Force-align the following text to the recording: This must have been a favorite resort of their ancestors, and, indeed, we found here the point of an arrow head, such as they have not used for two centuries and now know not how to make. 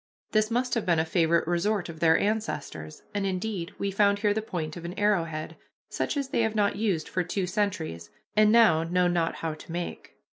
This 0.31 0.49
must 0.49 0.73
have 0.73 0.83
been 0.83 0.97
a 0.97 1.05
favorite 1.05 1.47
resort 1.47 1.87
of 1.87 1.99
their 1.99 2.17
ancestors, 2.17 3.03
and, 3.13 3.23
indeed, 3.23 3.71
we 3.77 3.91
found 3.91 4.17
here 4.17 4.33
the 4.33 4.41
point 4.41 4.75
of 4.75 4.83
an 4.83 4.95
arrow 4.97 5.25
head, 5.25 5.57
such 5.89 6.17
as 6.17 6.29
they 6.29 6.41
have 6.41 6.55
not 6.55 6.75
used 6.75 7.07
for 7.07 7.21
two 7.23 7.45
centuries 7.45 8.09
and 8.35 8.51
now 8.51 8.81
know 8.81 9.07
not 9.07 9.35
how 9.35 9.53
to 9.53 9.71
make. 9.71 10.15